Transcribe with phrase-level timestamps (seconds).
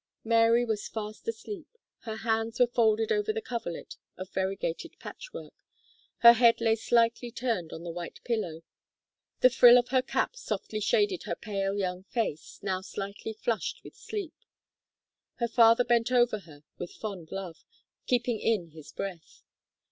[0.23, 1.67] Mary was fast asleep;
[1.99, 5.53] her hands were folded over the coverlet of variegated patchwork;
[6.21, 8.63] her head lay slightly turned on the white pillow;
[9.41, 13.93] the frill of her cap softly shaded her pale young face, now slightly flushed with
[13.95, 14.33] sleep.
[15.35, 17.63] Her father bent over her with fond love,
[18.07, 19.43] keeping in his breath.